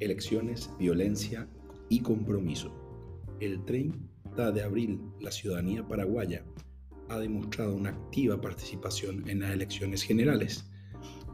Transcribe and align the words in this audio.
Elecciones, 0.00 0.70
violencia 0.78 1.48
y 1.88 2.00
compromiso. 2.00 2.72
El 3.40 3.64
30 3.64 4.52
de 4.52 4.62
abril, 4.62 5.00
la 5.20 5.30
ciudadanía 5.30 5.86
paraguaya 5.86 6.44
ha 7.08 7.18
demostrado 7.18 7.74
una 7.74 7.90
activa 7.90 8.40
participación 8.40 9.28
en 9.28 9.40
las 9.40 9.52
elecciones 9.52 10.02
generales, 10.02 10.64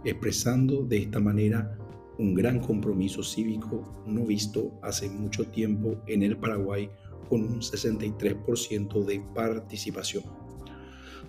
expresando 0.04 0.84
de 0.84 0.98
esta 0.98 1.20
manera 1.20 1.78
un 2.18 2.34
gran 2.34 2.60
compromiso 2.60 3.22
cívico 3.22 4.04
no 4.06 4.24
visto 4.24 4.78
hace 4.82 5.10
mucho 5.10 5.46
tiempo 5.48 6.00
en 6.06 6.22
el 6.22 6.36
Paraguay 6.36 6.88
con 7.28 7.42
un 7.42 7.60
63% 7.60 9.04
de 9.04 9.20
participación. 9.34 10.24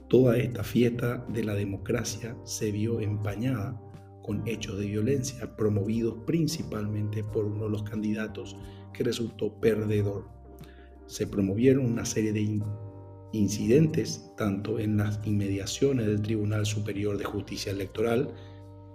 Toda 0.07 0.37
esta 0.37 0.63
fiesta 0.63 1.25
de 1.29 1.43
la 1.43 1.55
democracia 1.55 2.37
se 2.43 2.71
vio 2.71 2.99
empañada 2.99 3.81
con 4.25 4.41
hechos 4.47 4.79
de 4.79 4.87
violencia 4.87 5.55
promovidos 5.55 6.15
principalmente 6.25 7.23
por 7.23 7.45
uno 7.45 7.65
de 7.65 7.69
los 7.69 7.83
candidatos 7.83 8.57
que 8.91 9.03
resultó 9.03 9.53
perdedor. 9.59 10.25
Se 11.05 11.27
promovieron 11.27 11.85
una 11.85 12.05
serie 12.05 12.33
de 12.33 12.59
incidentes 13.33 14.31
tanto 14.35 14.79
en 14.79 14.97
las 14.97 15.19
inmediaciones 15.25 16.07
del 16.07 16.23
Tribunal 16.23 16.65
Superior 16.65 17.19
de 17.19 17.25
Justicia 17.25 17.71
Electoral, 17.71 18.33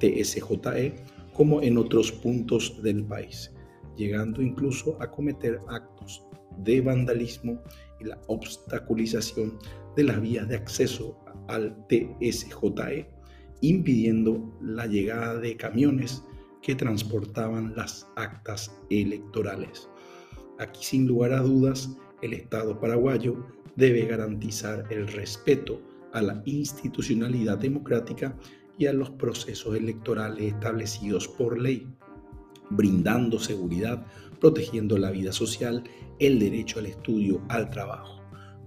TSJE, 0.00 0.96
como 1.32 1.62
en 1.62 1.78
otros 1.78 2.10
puntos 2.10 2.82
del 2.82 3.04
país, 3.04 3.52
llegando 3.96 4.42
incluso 4.42 5.00
a 5.00 5.12
cometer 5.12 5.60
actos 5.68 6.24
de 6.58 6.80
vandalismo 6.80 7.62
y 8.00 8.04
la 8.04 8.18
obstaculización 8.26 9.58
de 9.94 10.04
las 10.04 10.20
vías 10.20 10.48
de 10.48 10.56
acceso 10.56 11.16
al 11.46 11.86
TSJE, 11.86 13.19
impidiendo 13.60 14.52
la 14.60 14.86
llegada 14.86 15.38
de 15.38 15.56
camiones 15.56 16.24
que 16.62 16.74
transportaban 16.74 17.74
las 17.76 18.08
actas 18.16 18.74
electorales. 18.90 19.88
Aquí 20.58 20.84
sin 20.84 21.06
lugar 21.06 21.32
a 21.32 21.40
dudas, 21.40 21.96
el 22.22 22.34
Estado 22.34 22.78
paraguayo 22.78 23.46
debe 23.76 24.04
garantizar 24.06 24.86
el 24.90 25.08
respeto 25.08 25.80
a 26.12 26.20
la 26.20 26.42
institucionalidad 26.44 27.58
democrática 27.58 28.36
y 28.78 28.86
a 28.86 28.92
los 28.92 29.10
procesos 29.10 29.76
electorales 29.76 30.54
establecidos 30.54 31.28
por 31.28 31.58
ley, 31.58 31.86
brindando 32.70 33.38
seguridad, 33.38 34.06
protegiendo 34.40 34.98
la 34.98 35.10
vida 35.10 35.32
social, 35.32 35.84
el 36.18 36.38
derecho 36.38 36.78
al 36.78 36.86
estudio, 36.86 37.42
al 37.48 37.70
trabajo. 37.70 38.20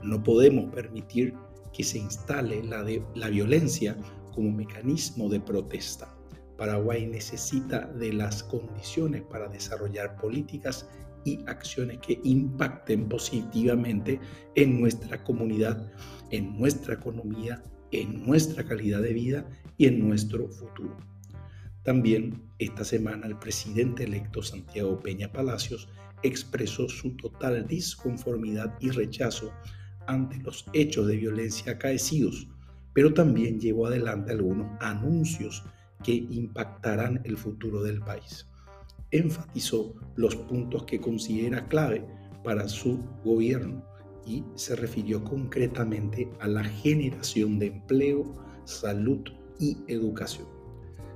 No 0.03 0.23
podemos 0.23 0.73
permitir 0.73 1.33
que 1.71 1.83
se 1.83 1.97
instale 1.97 2.63
la, 2.63 2.85
la 3.15 3.29
violencia 3.29 3.97
como 4.33 4.51
mecanismo 4.51 5.29
de 5.29 5.39
protesta. 5.39 6.15
Paraguay 6.57 7.07
necesita 7.07 7.87
de 7.87 8.13
las 8.13 8.43
condiciones 8.43 9.23
para 9.23 9.47
desarrollar 9.47 10.15
políticas 10.17 10.87
y 11.25 11.39
acciones 11.47 11.99
que 11.99 12.19
impacten 12.23 13.07
positivamente 13.07 14.19
en 14.55 14.79
nuestra 14.79 15.23
comunidad, 15.23 15.91
en 16.31 16.57
nuestra 16.57 16.95
economía 16.95 17.63
en 17.93 18.25
nuestra 18.25 18.63
calidad 18.63 19.01
de 19.01 19.13
vida 19.13 19.47
y 19.77 19.85
en 19.85 19.99
nuestro 19.99 20.49
futuro. 20.49 20.97
También 21.83 22.41
esta 22.57 22.83
semana 22.83 23.27
el 23.27 23.37
presidente 23.37 24.03
electo 24.03 24.41
Santiago 24.41 24.99
Peña 24.99 25.31
Palacios 25.31 25.87
expresó 26.23 26.89
su 26.89 27.15
total 27.17 27.67
disconformidad 27.67 28.73
y 28.79 28.89
rechazo 28.89 29.51
ante 30.07 30.37
los 30.37 30.65
hechos 30.73 31.07
de 31.07 31.17
violencia 31.17 31.73
acaecidos, 31.73 32.47
pero 32.93 33.13
también 33.13 33.59
llevó 33.59 33.87
adelante 33.87 34.31
algunos 34.31 34.67
anuncios 34.81 35.63
que 36.03 36.13
impactarán 36.29 37.21
el 37.23 37.37
futuro 37.37 37.81
del 37.83 38.01
país. 38.01 38.47
Enfatizó 39.11 39.95
los 40.15 40.35
puntos 40.35 40.85
que 40.85 40.99
considera 40.99 41.67
clave 41.67 42.05
para 42.43 42.67
su 42.67 42.99
gobierno 43.23 43.83
y 44.25 44.43
se 44.55 44.75
refirió 44.75 45.23
concretamente 45.23 46.29
a 46.39 46.47
la 46.47 46.63
generación 46.63 47.59
de 47.59 47.67
empleo, 47.67 48.23
salud 48.65 49.21
y 49.59 49.77
educación. 49.87 50.47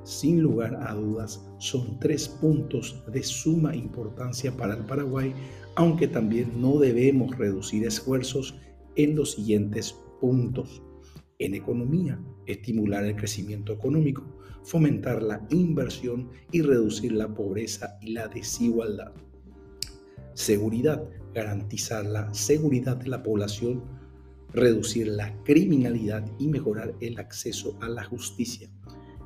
Sin 0.03 0.41
lugar 0.41 0.75
a 0.87 0.93
dudas, 0.93 1.45
son 1.59 1.99
tres 1.99 2.29
puntos 2.29 3.03
de 3.11 3.21
suma 3.23 3.75
importancia 3.75 4.55
para 4.55 4.75
el 4.75 4.85
Paraguay, 4.85 5.33
aunque 5.75 6.07
también 6.07 6.61
no 6.61 6.79
debemos 6.79 7.37
reducir 7.37 7.85
esfuerzos 7.85 8.55
en 8.95 9.15
los 9.15 9.33
siguientes 9.33 9.95
puntos. 10.21 10.81
En 11.39 11.53
economía, 11.53 12.19
estimular 12.47 13.05
el 13.05 13.15
crecimiento 13.15 13.71
económico, 13.71 14.23
fomentar 14.63 15.21
la 15.21 15.45
inversión 15.51 16.31
y 16.51 16.63
reducir 16.63 17.11
la 17.11 17.31
pobreza 17.31 17.99
y 18.01 18.13
la 18.13 18.27
desigualdad. 18.27 19.13
Seguridad, 20.33 21.07
garantizar 21.35 22.07
la 22.07 22.33
seguridad 22.33 22.97
de 22.97 23.09
la 23.09 23.21
población, 23.21 23.83
reducir 24.51 25.09
la 25.09 25.31
criminalidad 25.43 26.25
y 26.39 26.47
mejorar 26.47 26.95
el 27.01 27.19
acceso 27.19 27.77
a 27.81 27.87
la 27.87 28.03
justicia. 28.03 28.71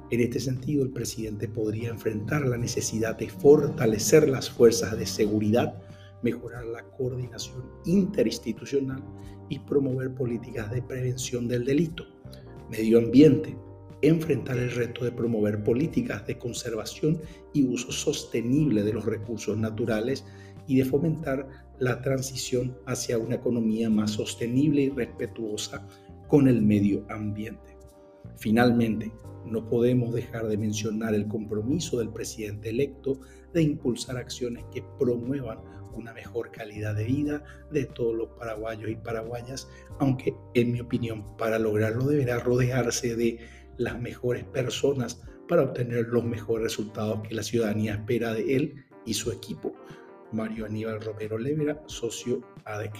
En 0.10 0.20
este 0.20 0.42
sentido, 0.42 0.84
el 0.84 0.92
presidente 0.92 1.48
podría 1.48 1.92
enfrentar 1.92 2.46
la 2.46 2.58
necesidad 2.58 3.18
de 3.18 3.30
fortalecer 3.30 4.28
las 4.28 4.50
fuerzas 4.50 4.98
de 4.98 5.06
seguridad, 5.06 5.81
mejorar 6.24 6.66
la 6.66 6.84
coordinación 6.84 7.64
interinstitucional 7.86 9.04
y 9.50 9.60
promover 9.60 10.14
políticas 10.14 10.72
de 10.72 10.82
prevención 10.82 11.48
del 11.48 11.66
delito. 11.66 12.06
Medio 12.70 13.00
ambiente, 13.00 13.58
enfrentar 14.02 14.58
el 14.58 14.72
reto 14.72 15.06
de 15.06 15.12
promover 15.12 15.64
políticas 15.64 16.26
de 16.26 16.38
conservación 16.38 17.22
y 17.54 17.68
uso 17.68 17.92
sostenible 17.92 18.84
de 18.84 18.94
los 18.94 19.06
recursos 19.06 19.58
naturales 19.58 20.26
y 20.68 20.78
de 20.78 20.86
fomentar 20.86 21.48
la 21.80 22.02
transición 22.02 22.78
hacia 22.86 23.18
una 23.18 23.36
economía 23.36 23.90
más 23.90 24.12
sostenible 24.12 24.84
y 24.84 24.90
respetuosa 24.90 25.88
con 26.28 26.48
el 26.48 26.62
medio 26.62 27.06
ambiente. 27.10 27.78
Finalmente, 28.38 29.12
no 29.46 29.68
podemos 29.68 30.14
dejar 30.14 30.48
de 30.48 30.58
mencionar 30.58 31.14
el 31.16 31.28
compromiso 31.28 32.00
del 32.00 32.10
presidente 32.10 32.70
electo 32.70 33.20
de 33.54 33.64
impulsar 33.64 34.18
acciones 34.18 34.64
que 34.72 34.84
promuevan 35.00 35.60
una 35.94 36.14
mejor 36.14 36.52
calidad 36.52 36.96
de 36.96 37.06
vida 37.06 37.44
de 37.72 37.86
todos 37.86 38.16
los 38.16 38.30
paraguayos 38.38 38.90
y 38.90 38.96
paraguayas, 38.96 39.70
aunque 40.00 40.36
en 40.54 40.72
mi 40.72 40.82
opinión 40.82 41.36
para 41.38 41.60
lograrlo 41.60 42.06
deberá 42.06 42.40
rodearse 42.40 43.16
de 43.16 43.40
las 43.78 44.00
mejores 44.00 44.44
personas 44.46 45.22
para 45.48 45.64
obtener 45.64 46.08
los 46.08 46.24
mejores 46.24 46.64
resultados 46.64 47.22
que 47.28 47.36
la 47.36 47.44
ciudadanía 47.44 47.96
espera 47.96 48.34
de 48.34 48.56
él 48.56 48.86
y 49.06 49.14
su 49.14 49.32
equipo. 49.32 49.74
Mario 50.32 50.66
Aníbal 50.66 51.02
Romero 51.02 51.38
Levera, 51.38 51.82
socio 51.88 52.42
ADEC. 52.64 52.94